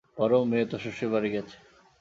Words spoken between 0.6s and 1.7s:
তো শ্বশুরবাড়ি গেছে।